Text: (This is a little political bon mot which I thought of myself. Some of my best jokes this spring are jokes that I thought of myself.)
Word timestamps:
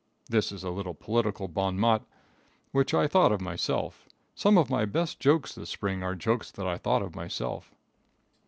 (This 0.27 0.51
is 0.51 0.63
a 0.63 0.71
little 0.71 0.95
political 0.95 1.47
bon 1.47 1.77
mot 1.77 2.07
which 2.71 2.91
I 2.91 3.05
thought 3.07 3.31
of 3.31 3.39
myself. 3.39 4.07
Some 4.33 4.57
of 4.57 4.67
my 4.67 4.83
best 4.83 5.19
jokes 5.19 5.53
this 5.53 5.69
spring 5.69 6.01
are 6.01 6.15
jokes 6.15 6.49
that 6.49 6.65
I 6.65 6.79
thought 6.79 7.03
of 7.03 7.15
myself.) 7.15 7.71